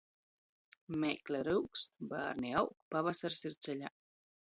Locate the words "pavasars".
2.97-3.47